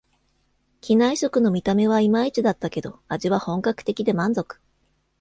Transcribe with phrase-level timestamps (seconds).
[0.81, 4.59] 機内食の見た目はいまいちだったけど、味は本格的で満足